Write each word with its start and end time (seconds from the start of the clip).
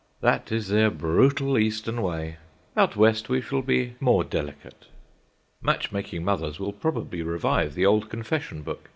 That 0.21 0.51
is 0.51 0.69
their 0.69 0.89
brutal 0.89 1.59
Eastern 1.59 2.01
way. 2.01 2.37
Out 2.75 2.95
West 2.95 3.29
we 3.29 3.39
shall 3.39 3.61
be 3.61 3.93
more 3.99 4.23
delicate. 4.23 4.87
Match 5.61 5.91
making 5.91 6.25
mothers 6.25 6.59
will 6.59 6.73
probably 6.73 7.21
revive 7.21 7.75
the 7.75 7.85
old 7.85 8.09
confession 8.09 8.63
book. 8.63 8.89